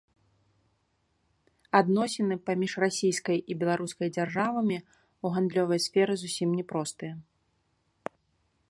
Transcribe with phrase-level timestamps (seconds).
[1.79, 7.13] Адносіны паміж расійскай і беларускай дзяржавамі ў гандлёвай сферы зусім не простыя.